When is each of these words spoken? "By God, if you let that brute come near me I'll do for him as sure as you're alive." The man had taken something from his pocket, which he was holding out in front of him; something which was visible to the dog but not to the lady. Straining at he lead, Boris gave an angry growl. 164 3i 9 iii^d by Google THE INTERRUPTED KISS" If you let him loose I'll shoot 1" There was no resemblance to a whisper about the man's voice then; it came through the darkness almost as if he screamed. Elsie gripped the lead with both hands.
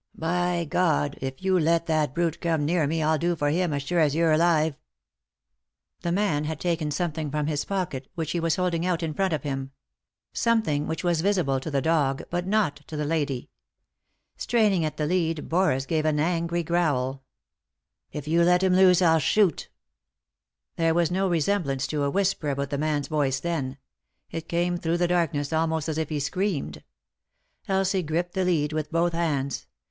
"By 0.17 0.65
God, 0.67 1.15
if 1.21 1.43
you 1.43 1.59
let 1.59 1.85
that 1.85 2.15
brute 2.15 2.41
come 2.41 2.65
near 2.65 2.87
me 2.87 3.03
I'll 3.03 3.19
do 3.19 3.35
for 3.35 3.51
him 3.51 3.71
as 3.71 3.83
sure 3.83 3.99
as 3.99 4.15
you're 4.15 4.31
alive." 4.31 4.75
The 6.01 6.11
man 6.11 6.45
had 6.45 6.59
taken 6.59 6.89
something 6.89 7.29
from 7.29 7.45
his 7.45 7.65
pocket, 7.65 8.07
which 8.15 8.31
he 8.31 8.39
was 8.39 8.55
holding 8.55 8.83
out 8.83 9.03
in 9.03 9.13
front 9.13 9.31
of 9.31 9.43
him; 9.43 9.73
something 10.33 10.87
which 10.87 11.03
was 11.03 11.21
visible 11.21 11.59
to 11.59 11.69
the 11.69 11.83
dog 11.83 12.23
but 12.31 12.47
not 12.47 12.77
to 12.87 12.97
the 12.97 13.05
lady. 13.05 13.51
Straining 14.37 14.83
at 14.85 14.97
he 14.97 15.05
lead, 15.05 15.47
Boris 15.47 15.85
gave 15.85 16.05
an 16.05 16.19
angry 16.19 16.63
growl. 16.63 17.11
164 17.11 17.11
3i 17.13 17.13
9 17.13 17.13
iii^d 17.13 17.13
by 17.13 17.13
Google 17.13 17.75
THE 17.75 17.87
INTERRUPTED 17.91 18.07
KISS" 18.11 18.21
If 18.23 18.27
you 18.27 18.41
let 18.43 18.63
him 18.63 18.73
loose 18.75 19.01
I'll 19.03 19.19
shoot 19.19 19.67
1" 19.67 19.67
There 20.77 20.93
was 20.95 21.11
no 21.11 21.29
resemblance 21.29 21.85
to 21.85 22.03
a 22.05 22.09
whisper 22.09 22.49
about 22.49 22.71
the 22.71 22.79
man's 22.79 23.07
voice 23.07 23.39
then; 23.39 23.77
it 24.31 24.49
came 24.49 24.77
through 24.77 24.97
the 24.97 25.07
darkness 25.07 25.53
almost 25.53 25.87
as 25.87 25.99
if 25.99 26.09
he 26.09 26.19
screamed. 26.19 26.83
Elsie 27.67 28.01
gripped 28.01 28.33
the 28.33 28.43
lead 28.45 28.73
with 28.73 28.91
both 28.91 29.13
hands. 29.13 29.67